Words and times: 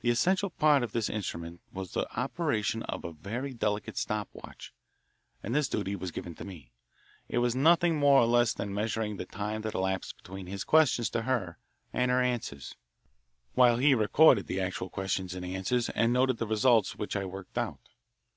The 0.00 0.10
essential 0.10 0.50
part 0.50 0.82
of 0.82 0.90
this 0.90 1.08
instrument 1.08 1.60
was 1.72 1.92
the 1.92 2.12
operation 2.18 2.82
of 2.88 3.04
a 3.04 3.12
very 3.12 3.54
delicate 3.54 3.96
stop 3.96 4.28
watch, 4.32 4.74
and 5.40 5.54
this 5.54 5.68
duty 5.68 5.94
was 5.94 6.10
given 6.10 6.34
to 6.34 6.44
me. 6.44 6.72
It 7.28 7.38
was 7.38 7.54
nothing 7.54 7.96
more 7.96 8.22
nor 8.22 8.26
less 8.26 8.52
than 8.52 8.74
measuring 8.74 9.18
the 9.18 9.24
time 9.24 9.62
that 9.62 9.74
elapsed 9.74 10.16
between 10.16 10.48
his 10.48 10.64
questions 10.64 11.10
to 11.10 11.22
her 11.22 11.58
and 11.92 12.10
her 12.10 12.20
answers, 12.20 12.74
while 13.54 13.76
he 13.76 13.94
recorded 13.94 14.48
the 14.48 14.60
actual 14.60 14.90
questions 14.90 15.32
and 15.32 15.44
answers 15.46 15.88
and 15.90 16.12
noted 16.12 16.38
the 16.38 16.46
results 16.48 16.96
which 16.96 17.14
I 17.14 17.24
worked 17.24 17.56
out. 17.56 17.88